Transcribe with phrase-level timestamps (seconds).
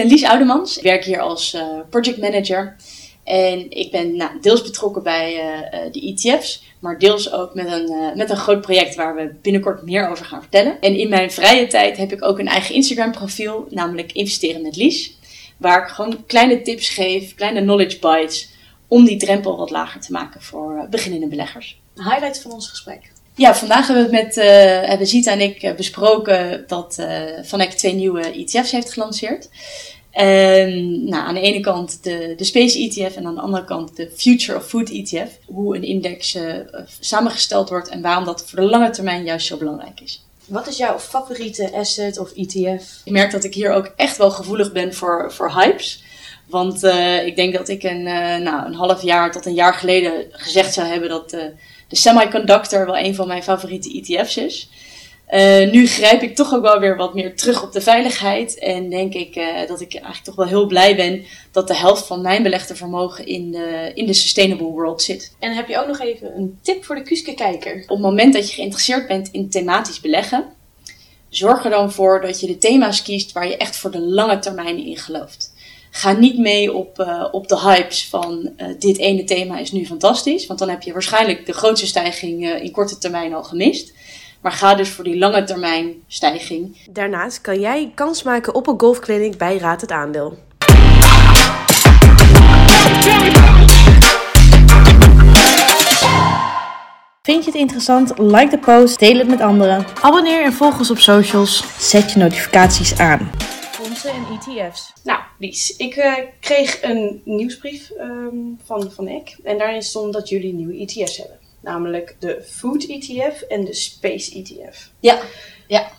[0.00, 0.76] ben Lies Oudemans.
[0.76, 2.76] Ik werk hier als uh, project manager.
[3.24, 8.12] En ik ben nou, deels betrokken bij uh, de ETF's, maar deels ook met een,
[8.16, 10.80] met een groot project waar we binnenkort meer over gaan vertellen.
[10.80, 14.76] En in mijn vrije tijd heb ik ook een eigen Instagram profiel, namelijk Investeren met
[14.76, 15.18] Lies.
[15.56, 18.48] Waar ik gewoon kleine tips geef, kleine knowledge bites,
[18.88, 21.80] om die drempel wat lager te maken voor beginnende beleggers.
[21.94, 23.12] Highlight van ons gesprek.
[23.40, 27.70] Ja, vandaag hebben we het met, uh, hebben Zita en ik besproken dat uh, Vanek
[27.72, 29.48] twee nieuwe ETF's heeft gelanceerd.
[30.10, 33.96] En nou, aan de ene kant de, de Space ETF en aan de andere kant
[33.96, 35.38] de Future of Food ETF.
[35.46, 36.54] Hoe een index uh,
[37.00, 40.24] samengesteld wordt en waarom dat voor de lange termijn juist zo belangrijk is.
[40.46, 43.00] Wat is jouw favoriete asset of ETF?
[43.04, 46.02] Ik merk dat ik hier ook echt wel gevoelig ben voor, voor hypes.
[46.46, 49.74] Want uh, ik denk dat ik een, uh, nou, een half jaar tot een jaar
[49.74, 51.36] geleden gezegd zou hebben dat
[51.90, 54.68] de semiconductor wel een van mijn favoriete ETF's is.
[55.30, 58.58] Uh, nu grijp ik toch ook wel weer wat meer terug op de veiligheid.
[58.58, 62.06] En denk ik uh, dat ik eigenlijk toch wel heel blij ben dat de helft
[62.06, 65.34] van mijn belegde vermogen in de, in de sustainable world zit.
[65.38, 67.82] En heb je ook nog even een tip voor de Kuske-kijker?
[67.82, 70.44] Op het moment dat je geïnteresseerd bent in thematisch beleggen,
[71.28, 74.38] zorg er dan voor dat je de thema's kiest waar je echt voor de lange
[74.38, 75.49] termijn in gelooft.
[75.90, 80.46] Ga niet mee op, uh, op de hypes van dit ene thema is nu fantastisch.
[80.46, 83.92] Want dan heb je waarschijnlijk de grootste stijging in korte termijn al gemist.
[84.40, 86.76] Maar ga dus voor die lange termijn stijging.
[86.90, 90.38] Daarnaast kan jij kans maken op een golfclinic bij Raad het Aandeel.
[97.22, 98.18] Vind je het interessant?
[98.18, 99.86] Like de post, deel het met anderen.
[100.00, 101.64] Abonneer en volg ons op socials.
[101.78, 103.30] Zet je notificaties aan.
[104.00, 104.92] Fondsen en ETF's.
[105.04, 109.36] Nou, Lies, ik uh, kreeg een nieuwsbrief um, van, van EK.
[109.44, 111.38] En daarin stond dat jullie nieuwe ETF's hebben.
[111.60, 114.90] Namelijk de Food ETF en de Space ETF.
[115.00, 115.20] Ja,
[115.66, 115.90] ja.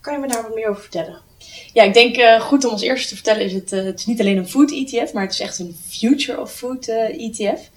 [0.00, 1.20] Kan je me daar wat meer over vertellen?
[1.72, 4.06] Ja, ik denk uh, goed om als eerste te vertellen is het, uh, het is
[4.06, 7.70] niet alleen een food ETF, maar het is echt een future of food uh, ETF.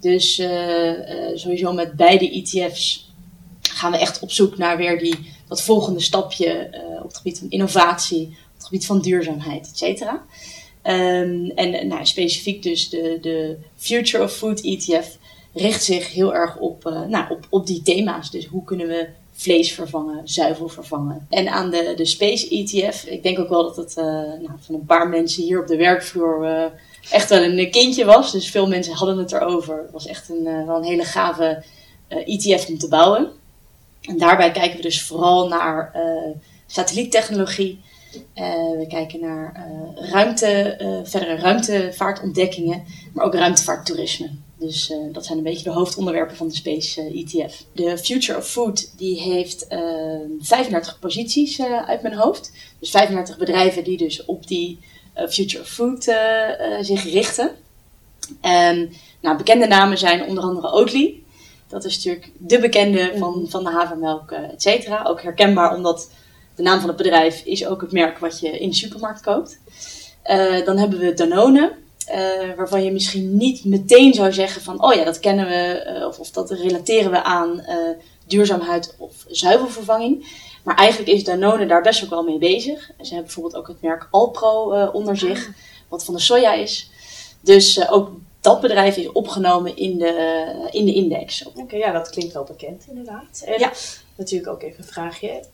[0.00, 0.34] Dus
[1.34, 3.12] sowieso met beide ETF's
[3.60, 6.68] gaan we echt op zoek naar weer die, dat volgende stapje
[7.02, 10.22] op het gebied van innovatie, het gebied van duurzaamheid, et cetera.
[10.86, 15.18] Um, en nou, specifiek dus de, de Future of Food ETF
[15.52, 18.30] richt zich heel erg op, uh, nou, op, op die thema's.
[18.30, 21.26] Dus hoe kunnen we vlees vervangen, zuivel vervangen.
[21.30, 24.74] En aan de, de Space ETF, ik denk ook wel dat het uh, nou, van
[24.74, 26.64] een paar mensen hier op de werkvloer uh,
[27.10, 28.32] echt wel een kindje was.
[28.32, 29.82] Dus veel mensen hadden het erover.
[29.82, 31.62] Het was echt een, wel een hele gave
[32.08, 33.30] ETF om te bouwen.
[34.00, 35.92] En daarbij kijken we dus vooral naar
[36.66, 37.80] satelliettechnologie.
[38.78, 44.30] We kijken naar ruimte, verdere ruimtevaartontdekkingen, maar ook ruimtevaarttoerisme.
[44.64, 47.64] Dus uh, dat zijn een beetje de hoofdonderwerpen van de Space uh, ETF.
[47.72, 49.80] De Future of Food die heeft uh,
[50.40, 52.52] 35 posities eh, uit mijn hoofd.
[52.78, 54.78] Dus 35 bedrijven die dus op die
[55.28, 56.02] Future of Food
[56.80, 57.50] zich richten.
[58.40, 61.22] En nou, bekende namen zijn onder andere Oatly.
[61.68, 65.02] Dat is natuurlijk de bekende van, van de havermelk, et cetera.
[65.02, 66.10] Ook herkenbaar omdat
[66.54, 69.58] de naam van het bedrijf is ook het merk wat je in de supermarkt koopt.
[70.64, 71.82] dan hebben we Danone.
[72.10, 76.06] Uh, waarvan je misschien niet meteen zou zeggen van, oh ja, dat kennen we, uh,
[76.06, 77.64] of, of, dat relateren we aan
[78.26, 80.26] duurzaamheid of zuivelvervanging.
[80.62, 82.80] Maar eigenlijk is Danone daar best ook wel mee bezig.
[82.86, 85.50] Ze hebben bijvoorbeeld ook het merk Alpro onder zich,
[85.88, 86.90] wat van de soja is.
[87.40, 88.10] Dus ook
[88.40, 91.44] dat bedrijf is opgenomen in de, in de index.
[91.46, 93.42] Oké, okay, ja, dat klinkt wel bekend inderdaad.
[93.44, 93.72] En ja.
[94.16, 95.44] natuurlijk ook even een vraagje.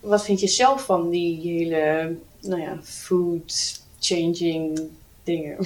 [0.00, 4.80] Wat vind je zelf van die hele, nou ja, food changing
[5.24, 5.56] dingen.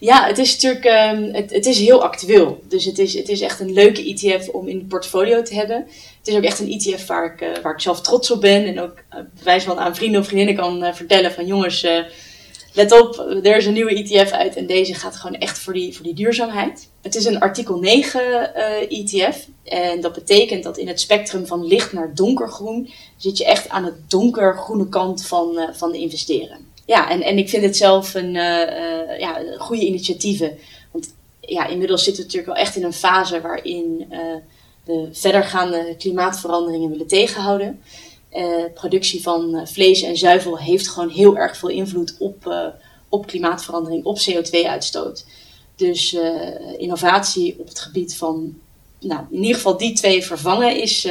[0.00, 2.62] Ja, het is natuurlijk um, het, het is heel actueel.
[2.68, 5.76] Dus het is, het is echt een leuke ETF om in het portfolio te hebben.
[6.18, 8.66] Het is ook echt een ETF waar ik, uh, waar ik zelf trots op ben.
[8.66, 11.86] En ook uh, bewijs van aan vrienden of vriendinnen kan uh, vertellen van jongens,
[12.72, 14.56] let op, er is een nieuwe ETF uit.
[14.56, 16.88] En deze gaat gewoon echt voor die, voor die duurzaamheid.
[17.02, 18.54] Het is een artikel 9
[18.88, 19.46] ETF.
[19.64, 23.84] En dat betekent dat in het spectrum van licht naar donkergroen zit je echt aan
[23.84, 28.34] het donkergroene kant van, van de investeren ja, en, en ik vind het zelf een
[28.34, 30.58] uh, ja, goede initiatieven.
[30.90, 34.12] Want ja, inmiddels zitten we natuurlijk wel echt in een fase waarin
[34.84, 37.82] we verdergaande klimaatveranderingen willen tegenhouden.
[38.74, 42.72] Productie van vlees en zuivel heeft gewoon heel erg veel invloed op,
[43.08, 45.26] op klimaatverandering, op CO2-uitstoot.
[45.76, 46.16] Dus
[46.78, 48.58] innovatie op het gebied van,
[49.00, 51.08] nou, in ieder geval die twee vervangen is,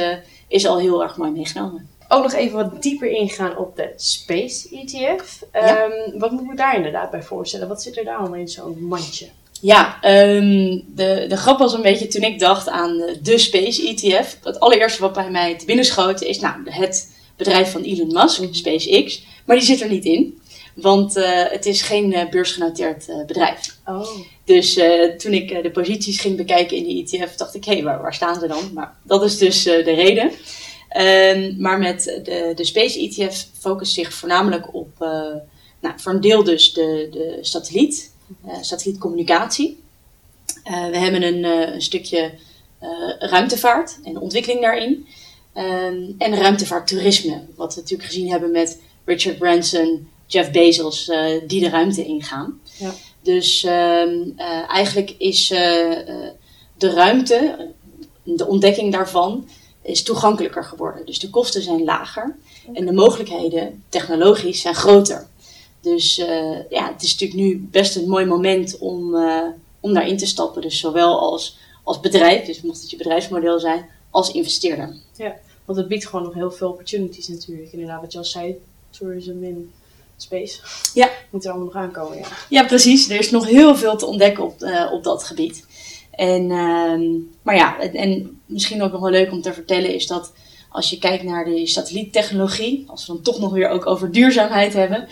[0.48, 4.68] is al heel erg mooi meegenomen ook nog even wat dieper ingaan op de Space
[4.76, 5.42] ETF.
[5.52, 5.84] Ja.
[5.84, 7.68] Um, wat moet ik daar inderdaad bij voorstellen?
[7.68, 9.28] Wat zit er daar allemaal in zo'n mandje?
[9.60, 14.38] Ja, um, de, de grap was een beetje toen ik dacht aan de Space ETF.
[14.42, 18.42] Het allereerste wat bij mij te binnen schoten is nou, het bedrijf van Elon Musk,
[18.50, 19.22] SpaceX.
[19.46, 20.38] Maar die zit er niet in.
[20.74, 21.14] Want
[21.50, 23.76] het is geen beursgenoteerd bedrijf.
[23.86, 24.08] Oh.
[24.44, 24.80] Dus
[25.16, 28.14] toen ik de posities ging bekijken in de ETF, dacht ik, hé, hey, waar, waar,
[28.14, 28.70] staan ze dan?
[28.74, 30.30] Maar dat is dus de reden.
[30.88, 34.98] Ehm, maar met de, de Space ETF focust zich voornamelijk op,
[35.80, 38.10] nou, voor een deel dus de, de satelliet,
[38.60, 39.82] satellietcommunicatie.
[40.64, 42.32] we hebben een, een stukje
[43.18, 45.06] ruimtevaart en ontwikkeling daarin.
[45.54, 51.60] Um, en ruimtevaarttoerisme, wat we natuurlijk gezien hebben met Richard Branson, Jeff Bezos, uh, die
[51.60, 52.60] de ruimte ingaan.
[52.78, 52.92] Ja.
[53.22, 55.58] Dus um, uh, eigenlijk is uh,
[56.78, 57.68] de ruimte,
[58.22, 59.48] de ontdekking daarvan,
[59.82, 61.06] is toegankelijker geworden.
[61.06, 62.36] Dus de kosten zijn lager
[62.72, 65.26] en de mogelijkheden technologisch zijn groter.
[65.80, 66.16] Dus
[66.70, 69.14] ja, het is natuurlijk nu best een mooi moment om,
[69.80, 70.62] om daarin te stappen.
[70.62, 74.96] Dus zowel als, als bedrijf, dus mocht het je bedrijfsmodel zijn, als investeerder.
[75.16, 77.72] Ja, want het biedt gewoon nog heel veel opportunities natuurlijk.
[77.72, 78.56] Inderdaad, wat je al zei,
[78.90, 79.72] tourism in
[80.16, 80.60] space.
[80.94, 81.10] Ja.
[81.30, 82.26] Moet er allemaal nog aankomen, ja.
[82.48, 83.08] Ja, precies.
[83.08, 85.66] Er is nog heel veel te ontdekken op, uh, op dat gebied.
[86.10, 90.32] En, uh, maar ja, en misschien ook nog wel leuk om te vertellen is dat
[90.70, 94.72] als je kijkt naar de satelliettechnologie, als we dan toch nog weer ook over duurzaamheid
[94.72, 95.08] hebben,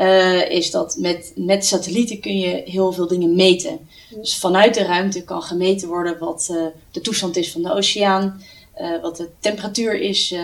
[0.00, 3.88] uh, is dat met, met satellieten kun je heel veel dingen meten.
[4.10, 8.42] Dus vanuit de ruimte kan gemeten worden wat uh, de toestand is van de oceaan,
[8.80, 10.34] uh, wat de temperatuur is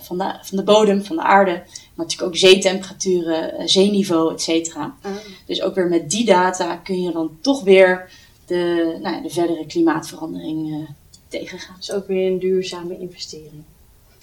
[0.00, 4.94] van, de, van de bodem, van de aarde, maar natuurlijk ook zeetemperaturen, zeeniveau, et cetera.
[5.02, 5.10] Ah.
[5.46, 8.10] Dus ook weer met die data kun je dan toch weer
[8.46, 10.88] de, nou ja, de verdere klimaatverandering
[11.28, 11.76] tegengaan.
[11.78, 13.62] Dus ook weer een duurzame investering.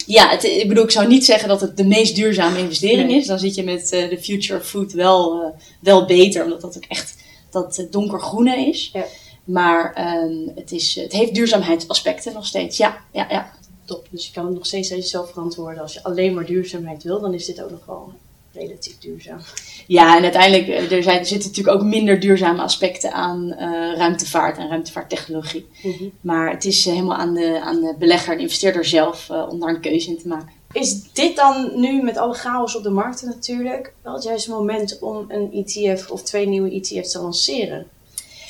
[0.06, 3.28] Ja, het, ik bedoel, ik zou niet zeggen dat het de meest duurzame investering is.
[3.28, 5.48] Dan zit je met uh, de Future Food wel, uh,
[5.82, 7.16] wel beter, omdat dat ook echt
[7.50, 8.90] dat uh, donkergroene is.
[8.94, 9.06] Ja.
[9.44, 12.78] Maar um, het, is, het heeft duurzaamheidsaspecten nog steeds.
[12.78, 13.52] Ja, ja, ja.
[13.86, 14.08] Top.
[14.10, 15.82] Dus je kan het nog steeds zelf verantwoorden.
[15.82, 18.14] Als je alleen maar duurzaamheid wil, dan is dit ook nog wel
[18.58, 19.40] relatief duurzaam.
[19.88, 23.96] Ja, en uiteindelijk eh, er, zijn, er zitten natuurlijk ook minder duurzame aspecten aan uh,
[23.96, 25.68] ruimtevaart en ruimtevaarttechnologie.
[25.84, 26.12] Mm -hmm.
[26.22, 29.60] Maar het is uh, helemaal aan de, aan de belegger en investeerder zelf uh, om
[29.60, 30.56] daar een keuze in te maken.
[30.72, 35.00] Is dit dan nu met alle chaos op de markten natuurlijk wel het juiste moment
[35.00, 37.88] om een ETF of twee nieuwe ETF's te lanceren?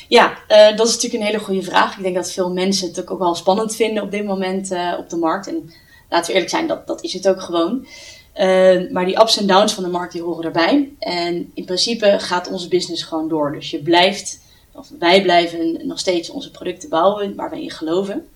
[0.08, 1.96] Ja, dat is natuurlijk een hele goede vraag.
[1.96, 5.16] Ik denk dat veel mensen het ook wel spannend vinden op dit moment op de
[5.16, 5.46] markt.
[5.46, 5.72] En
[6.08, 7.86] laten we eerlijk zijn, dat, dat is het ook gewoon.
[8.38, 10.92] Uh, maar die ups en downs van de markt die horen erbij.
[10.98, 13.52] En in principe gaat onze business gewoon door.
[13.52, 14.40] Dus je blijft,
[14.72, 18.28] of wij blijven nog steeds onze producten bouwen waar wij in geloven.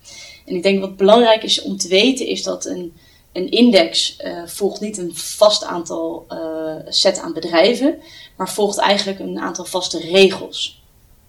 [0.47, 2.93] En ik denk wat belangrijk is om te weten is dat een,
[3.33, 7.99] een index uh, volgt niet een vast aantal uh, set aan bedrijven,
[8.37, 10.83] maar volgt eigenlijk een aantal vaste regels.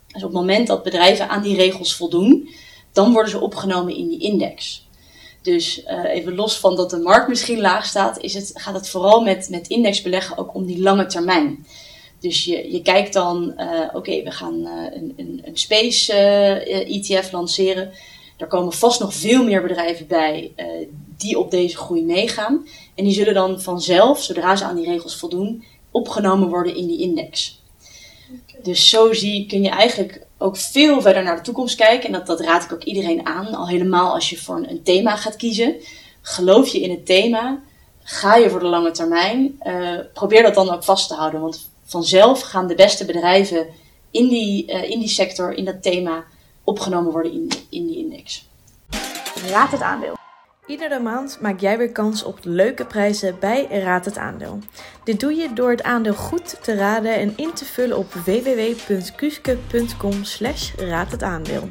[0.07, 2.49] Dus op het moment dat bedrijven aan die regels voldoen,
[2.91, 4.87] dan worden ze opgenomen in die index.
[5.43, 8.89] Dus uh, even los van dat de markt misschien laag staat, is het, gaat het
[8.89, 11.65] vooral met, met indexbeleggen ook om die lange termijn.
[12.19, 16.13] Dus je, je kijkt dan, uh, oké, okay, we gaan uh, een, een, een space
[16.13, 17.91] ETF lanceren.
[18.37, 20.51] Er komen vast nog veel meer bedrijven bij
[21.17, 22.67] die op deze groei meegaan.
[22.95, 26.99] En die zullen dan vanzelf, zodra ze aan die regels voldoen, opgenomen worden in die
[26.99, 27.61] index.
[28.27, 28.61] Okay.
[28.63, 32.05] Dus zo zie, kun je eigenlijk ook veel verder naar de toekomst kijken.
[32.05, 33.55] En dat, dat raad ik ook iedereen aan.
[33.55, 35.75] Al helemaal als je voor een, een thema gaat kiezen.
[36.21, 37.61] Geloof je in het thema.
[38.03, 39.59] Ga je voor de lange termijn.
[39.63, 41.41] Uh, probeer dat dan ook vast te houden.
[41.41, 43.67] Want vanzelf gaan de beste bedrijven
[44.11, 46.23] in die, uh, in die sector, in dat thema,
[46.63, 48.47] opgenomen worden in, in die index.
[49.49, 50.22] Raad het aandeel.
[50.67, 54.59] Iedere maand maak jij weer kans op leuke prijzen bij Raad het Aandeel.
[55.03, 60.23] Dit doe je door het aandeel goed te raden en in te vullen op www.kuske.com
[60.23, 61.69] slash raad het aandeel.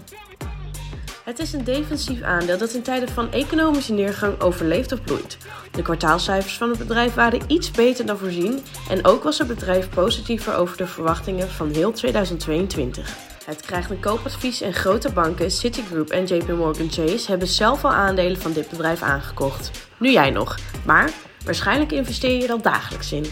[1.25, 5.37] Het is een defensief aandeel dat in tijden van economische neergang overleeft of bloeit.
[5.71, 9.91] De kwartaalcijfers van het bedrijf waren iets beter dan voorzien en ook was het bedrijf
[9.91, 13.32] positiever over de verwachtingen van heel 2022.
[13.45, 17.91] Het krijgt een koopadvies en grote banken, Citigroup en JP Morgan Chase hebben zelf al
[17.91, 19.89] aandelen van dit bedrijf aangekocht.
[19.99, 21.11] Nu jij nog, maar
[21.45, 23.25] waarschijnlijk investeer je er dagelijks in.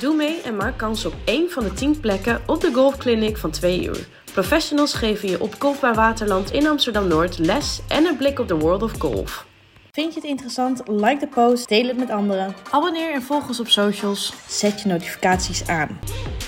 [0.00, 3.50] Doe mee en maak kans op één van de 10 plekken op de golfclinic van
[3.50, 4.08] 2 uur.
[4.32, 8.82] Professionals geven je op Golfbaar Waterland in Amsterdam-Noord les en een blik op de world
[8.82, 9.46] of golf.
[9.94, 10.82] Vind je het interessant?
[10.88, 12.54] Like de post, deel het met anderen.
[12.70, 14.32] Abonneer en volg ons op socials.
[14.48, 15.98] Zet je notificaties aan.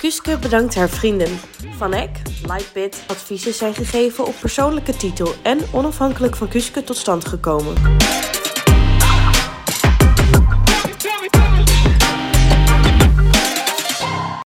[0.00, 1.38] Kuske bedankt haar vrienden.
[1.76, 7.24] Van Eck, Lightbit, adviezen zijn gegeven op persoonlijke titel en onafhankelijk van Kuske tot stand
[7.24, 7.74] gekomen.